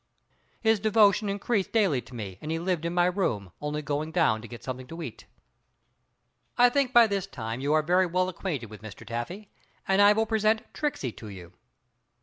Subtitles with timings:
[0.61, 4.41] His devotion increased daily to me and he lived in my room, only going down
[4.41, 5.25] to get something to eat.
[6.57, 9.05] I think by this time you are very well acquainted with Mr.
[9.05, 9.51] Taffy,
[9.87, 11.53] and I will present Tricksey to you.